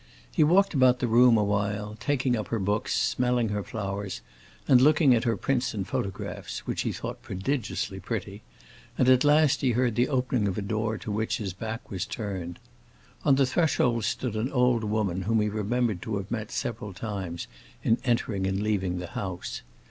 He 0.31 0.43
walked 0.43 0.73
about 0.73 0.97
the 0.97 1.07
room 1.07 1.37
a 1.37 1.43
while, 1.43 1.95
taking 1.99 2.35
up 2.35 2.47
her 2.47 2.57
books, 2.57 2.95
smelling 2.99 3.49
her 3.49 3.61
flowers, 3.63 4.21
and 4.67 4.81
looking 4.81 5.13
at 5.13 5.25
her 5.25 5.37
prints 5.37 5.75
and 5.75 5.87
photographs 5.87 6.65
(which 6.65 6.81
he 6.81 6.91
thought 6.91 7.21
prodigiously 7.21 7.99
pretty), 7.99 8.41
and 8.97 9.07
at 9.07 9.23
last 9.23 9.61
he 9.61 9.73
heard 9.73 9.93
the 9.93 10.07
opening 10.09 10.47
of 10.47 10.57
a 10.57 10.61
door 10.63 10.97
to 10.97 11.11
which 11.11 11.37
his 11.37 11.53
back 11.53 11.91
was 11.91 12.07
turned. 12.07 12.57
On 13.23 13.35
the 13.35 13.45
threshold 13.45 14.03
stood 14.05 14.35
an 14.35 14.51
old 14.51 14.83
woman 14.83 15.21
whom 15.21 15.39
he 15.39 15.49
remembered 15.49 16.01
to 16.01 16.17
have 16.17 16.31
met 16.31 16.49
several 16.49 16.93
times 16.93 17.45
in 17.83 17.99
entering 18.03 18.47
and 18.47 18.59
leaving 18.59 18.97
the 18.97 19.09
house. 19.13 19.61